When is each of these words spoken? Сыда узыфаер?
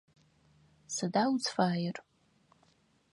Сыда 0.95 1.23
узыфаер? 1.33 1.95